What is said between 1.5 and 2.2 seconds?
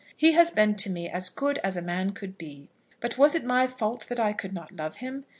as a man